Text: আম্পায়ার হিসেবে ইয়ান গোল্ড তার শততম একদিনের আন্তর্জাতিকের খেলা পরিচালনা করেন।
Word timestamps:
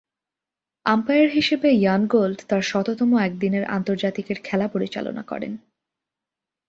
আম্পায়ার 0.85 1.29
হিসেবে 1.29 1.67
ইয়ান 1.73 2.01
গোল্ড 2.07 2.39
তার 2.49 2.61
শততম 2.61 3.11
একদিনের 3.17 3.63
আন্তর্জাতিকের 3.67 4.37
খেলা 4.43 4.67
পরিচালনা 4.67 5.23
করেন। 5.23 5.53